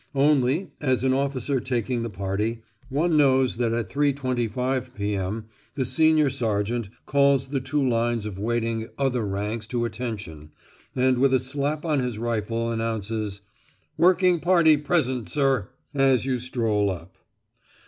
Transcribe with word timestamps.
Only, 0.15 0.71
as 0.81 1.03
an 1.03 1.13
officer 1.13 1.59
taking 1.59 2.01
the 2.01 2.09
party, 2.09 2.63
one 2.89 3.15
knows 3.15 3.57
that 3.57 3.71
at 3.71 3.91
3.25 3.91 4.95
p.m. 4.95 5.45
the 5.75 5.85
senior 5.85 6.31
sergeant 6.31 6.89
calls 7.05 7.49
the 7.49 7.61
two 7.61 7.87
lines 7.87 8.25
of 8.25 8.39
waiting 8.39 8.89
"other 8.97 9.23
ranks" 9.23 9.67
to 9.67 9.85
attention, 9.85 10.49
and 10.95 11.19
with 11.19 11.35
a 11.35 11.39
slap 11.39 11.85
on 11.85 11.99
his 11.99 12.17
rifle, 12.17 12.71
announces 12.71 13.41
"Working 13.95 14.39
party 14.39 14.75
present, 14.75 15.29
Sir," 15.29 15.69
as 15.93 16.25
you 16.25 16.39
stroll 16.39 16.89
up. 16.89 17.15